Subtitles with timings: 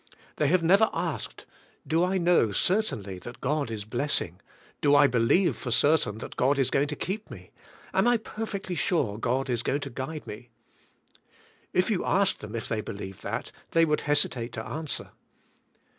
[0.37, 1.45] They have never asked,
[1.85, 4.39] do I know, certainly, that God is blessing;
[4.81, 7.51] do I believe, for certain, that God is going to keep me?
[7.93, 10.49] Am I perfectly sure God is going to guide me?
[11.71, 15.11] If you asked them if they be lieved that, they would hesitate to answer.